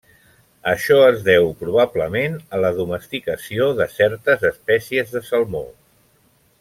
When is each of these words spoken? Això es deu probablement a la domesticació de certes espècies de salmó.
Això 0.69 0.95
es 1.09 1.19
deu 1.27 1.49
probablement 1.59 2.39
a 2.57 2.61
la 2.65 2.71
domesticació 2.79 3.69
de 3.81 3.87
certes 3.99 4.47
espècies 4.51 5.13
de 5.19 5.23
salmó. 5.29 5.63